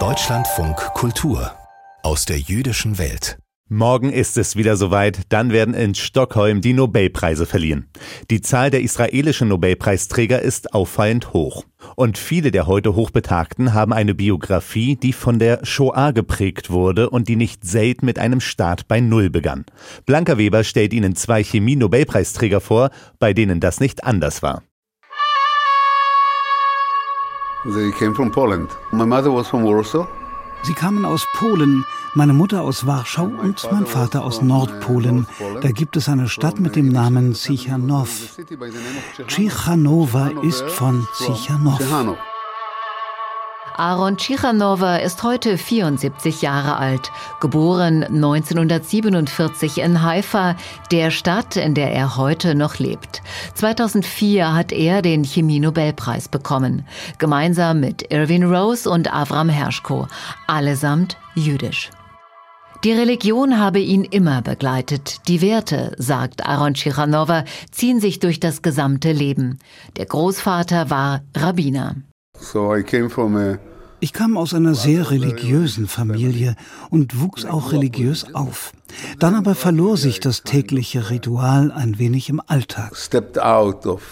[0.00, 1.52] Deutschlandfunk Kultur
[2.02, 3.38] aus der jüdischen Welt.
[3.68, 7.88] Morgen ist es wieder soweit, dann werden in Stockholm die Nobelpreise verliehen.
[8.32, 11.66] Die Zahl der israelischen Nobelpreisträger ist auffallend hoch.
[11.94, 17.28] Und viele der heute Hochbetagten haben eine Biografie, die von der Shoah geprägt wurde und
[17.28, 19.66] die nicht selten mit einem Start bei Null begann.
[20.04, 22.90] Blanca Weber stellt Ihnen zwei Chemie-Nobelpreisträger vor,
[23.20, 24.64] bei denen das nicht anders war.
[27.64, 28.68] They came from Poland.
[28.92, 30.06] My mother was from Warsaw.
[30.64, 35.26] Sie kamen aus Polen, meine Mutter aus Warschau und mein Vater aus Nordpolen.
[35.60, 38.08] Da gibt es eine Stadt mit dem Namen Zichanov.
[39.28, 41.78] Cichanowa ist von Cichanow.
[43.76, 47.10] Aaron Tschichanova ist heute 74 Jahre alt,
[47.40, 50.54] geboren 1947 in Haifa,
[50.92, 53.20] der Stadt, in der er heute noch lebt.
[53.54, 56.86] 2004 hat er den Chemie-Nobelpreis bekommen,
[57.18, 60.06] gemeinsam mit Irving Rose und Avram Herschko,
[60.46, 61.90] allesamt jüdisch.
[62.84, 65.26] Die Religion habe ihn immer begleitet.
[65.26, 69.58] Die Werte, sagt Aaron Tschichanova, ziehen sich durch das gesamte Leben.
[69.96, 71.96] Der Großvater war Rabbiner.
[74.00, 76.56] Ich kam aus einer sehr religiösen Familie
[76.90, 78.72] und wuchs auch religiös auf.
[79.18, 82.96] Dann aber verlor sich das tägliche Ritual ein wenig im Alltag.
[82.96, 84.02] Stepped out of,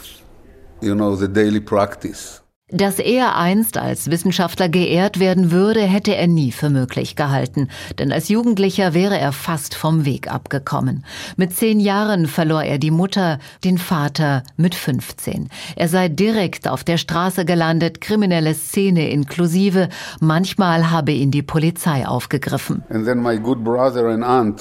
[0.81, 2.42] you know, the daily practice.
[2.75, 8.11] Dass er einst als Wissenschaftler geehrt werden würde, hätte er nie für möglich gehalten, denn
[8.12, 11.05] als Jugendlicher wäre er fast vom Weg abgekommen.
[11.37, 15.51] Mit zehn Jahren verlor er die Mutter, den Vater mit 15.
[15.77, 22.07] Er sei direkt auf der Straße gelandet, kriminelle Szene inklusive, manchmal habe ihn die Polizei
[22.07, 22.84] aufgegriffen.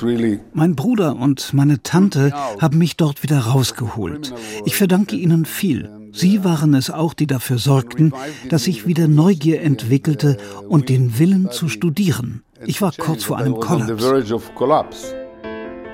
[0.02, 4.34] Really mein Bruder und meine Tante haben mich dort wieder rausgeholt.
[4.66, 6.01] Ich verdanke ihnen viel.
[6.14, 8.14] Sie waren es auch, die dafür sorgten,
[8.50, 10.38] dass ich wieder Neugier entwickelte
[10.68, 12.44] und den Willen zu studieren.
[12.66, 15.16] Ich war kurz vor einem Kollaps.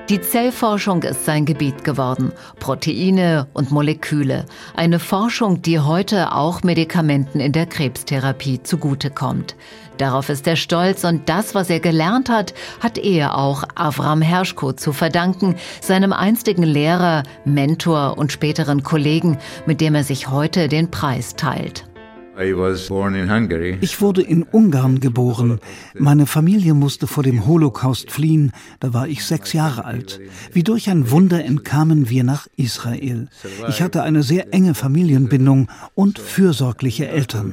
[0.08, 2.32] Die Zellforschung ist sein Gebiet geworden.
[2.60, 4.46] Proteine und Moleküle.
[4.74, 9.54] Eine Forschung, die heute auch Medikamenten in der Krebstherapie zugutekommt.
[9.98, 14.72] Darauf ist er stolz und das, was er gelernt hat, hat er auch Avram Herschko
[14.72, 20.90] zu verdanken, seinem einstigen Lehrer, Mentor und späteren Kollegen, mit dem er sich heute den
[20.90, 21.84] Preis teilt.
[23.80, 25.58] Ich wurde in Ungarn geboren.
[25.98, 28.52] Meine Familie musste vor dem Holocaust fliehen.
[28.78, 30.20] Da war ich sechs Jahre alt.
[30.52, 33.28] Wie durch ein Wunder entkamen wir nach Israel.
[33.68, 37.52] Ich hatte eine sehr enge Familienbindung und fürsorgliche Eltern.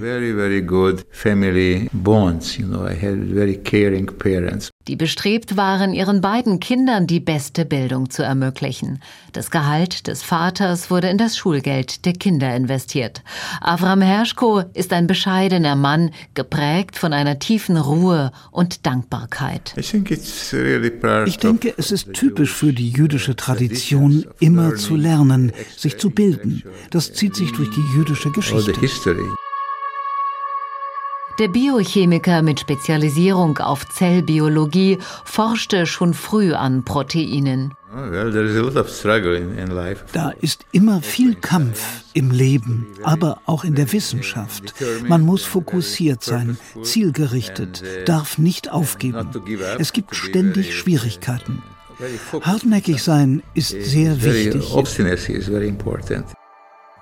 [4.88, 9.00] Die bestrebt waren, ihren beiden Kindern die beste Bildung zu ermöglichen.
[9.34, 13.24] Das Gehalt des Vaters wurde in das Schulgeld der Kinder investiert.
[13.62, 19.74] Avram Herschko ist ein bescheidener Mann, geprägt von einer tiefen Ruhe und Dankbarkeit.
[19.76, 26.62] Ich denke, es ist typisch für die jüdische Tradition, immer zu lernen, sich zu bilden.
[26.92, 28.74] Das zieht sich durch die jüdische Geschichte.
[31.38, 37.74] Der Biochemiker mit Spezialisierung auf Zellbiologie forschte schon früh an Proteinen.
[40.14, 44.74] Da ist immer viel Kampf im Leben, aber auch in der Wissenschaft.
[45.08, 49.30] Man muss fokussiert sein, zielgerichtet, darf nicht aufgeben.
[49.78, 51.62] Es gibt ständig Schwierigkeiten.
[52.42, 54.74] Hartnäckig sein ist sehr wichtig.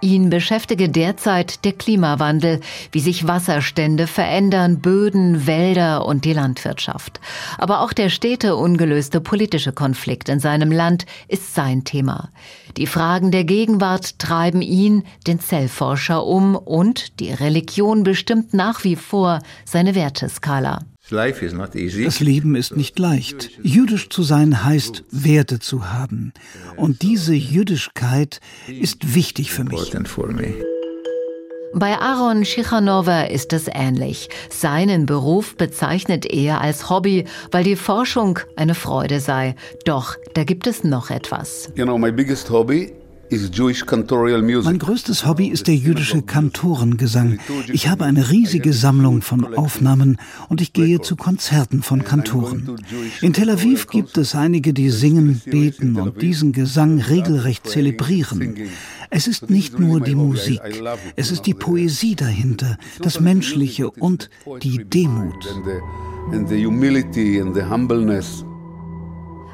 [0.03, 2.59] Ihn beschäftige derzeit der Klimawandel,
[2.91, 7.21] wie sich Wasserstände verändern, Böden, Wälder und die Landwirtschaft.
[7.57, 12.31] Aber auch der stete ungelöste politische Konflikt in seinem Land ist sein Thema.
[12.75, 18.97] Die Fragen der Gegenwart treiben ihn, den Zellforscher, um und die Religion bestimmt nach wie
[18.97, 20.79] vor seine Werteskala.
[21.13, 23.51] Das Leben ist nicht leicht.
[23.61, 26.33] Jüdisch zu sein heißt, Werte zu haben.
[26.75, 29.91] Und diese Jüdischkeit ist wichtig für mich.
[31.75, 34.29] Bei Aaron Schichanova ist es ähnlich.
[34.49, 39.55] Seinen Beruf bezeichnet er als Hobby, weil die Forschung eine Freude sei.
[39.83, 41.71] Doch da gibt es noch etwas.
[41.75, 42.93] You know, my biggest hobby
[44.63, 47.39] mein größtes Hobby ist der jüdische Kantorengesang.
[47.71, 50.17] Ich habe eine riesige Sammlung von Aufnahmen
[50.49, 52.77] und ich gehe zu Konzerten von Kantoren.
[53.21, 58.55] In Tel Aviv gibt es einige, die singen, beten und diesen Gesang regelrecht zelebrieren.
[59.09, 60.59] Es ist nicht nur die Musik,
[61.15, 64.29] es ist die Poesie dahinter, das Menschliche und
[64.61, 65.45] die Demut.
[66.31, 68.45] And the humility and the humbleness.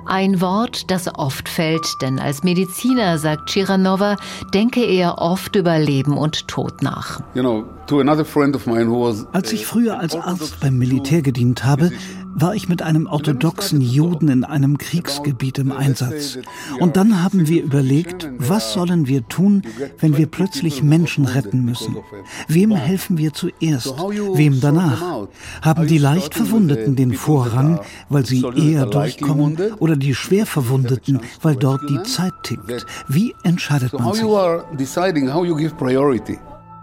[0.10, 4.16] Ein Wort, das oft fällt, denn als Mediziner, sagt Chiranova,
[4.56, 7.22] denke er oft über Leben und Tod nach.
[7.36, 7.66] You know,
[9.32, 11.92] Als ich früher als Arzt beim Militär gedient habe,
[12.36, 16.38] war ich mit einem orthodoxen Juden in einem Kriegsgebiet im Einsatz.
[16.80, 19.64] Und dann haben wir überlegt, was sollen wir tun,
[20.00, 21.98] wenn wir plötzlich Menschen retten müssen?
[22.48, 23.96] Wem helfen wir zuerst?
[23.98, 25.28] Wem danach?
[25.62, 31.56] Haben die leicht Verwundeten den Vorrang, weil sie eher durchkommen, oder die schwer Verwundeten, weil
[31.56, 32.86] dort die Zeit tickt?
[33.08, 34.24] Wie entscheidet man sich?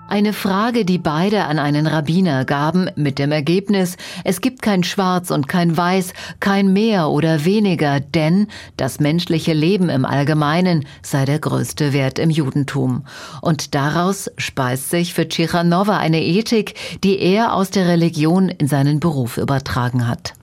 [0.08, 5.32] Eine Frage, die beide an einen Rabbiner gaben, mit dem Ergebnis, es gibt kein Schwarz
[5.32, 11.40] und kein Weiß, kein mehr oder weniger, denn das menschliche Leben im Allgemeinen sei der
[11.40, 13.04] größte Wert im Judentum.
[13.42, 19.00] Und daraus speist sich für Tschichanova eine Ethik, die er aus der Religion in seinen
[19.00, 20.35] Beruf übertragen hat.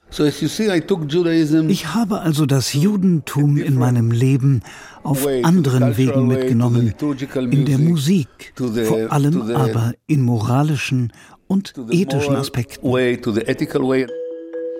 [1.70, 4.62] Ich habe also das Judentum in meinem Leben
[5.02, 6.94] auf anderen Wegen mitgenommen,
[7.50, 11.12] in der Musik, vor allem aber in moralischen
[11.48, 12.88] und ethischen Aspekten.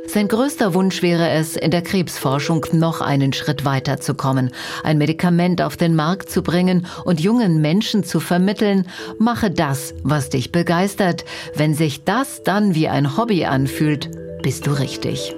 [0.06, 4.52] Sein größter Wunsch wäre es, in der Krebsforschung noch einen Schritt weiter zu kommen,
[4.84, 8.86] ein Medikament auf den Markt zu bringen und jungen Menschen zu vermitteln,
[9.18, 11.24] mache das, was dich begeistert.
[11.56, 14.10] Wenn sich das dann wie ein Hobby anfühlt,
[14.44, 15.34] bist du richtig.